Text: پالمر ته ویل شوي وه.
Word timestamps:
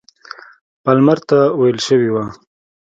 پالمر 0.83 1.19
ته 1.29 1.37
ویل 1.59 1.77
شوي 1.87 2.09
وه. 2.11 2.23